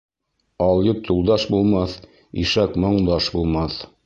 [0.67, 1.95] Алйот юлдаш булмаҫ,
[2.45, 3.83] ишәк моңдаш булмаҫ.